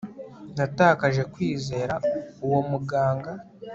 Natakaje 0.57 1.21
kwizera 1.33 1.95
uwo 2.45 2.59
muganga 2.69 3.31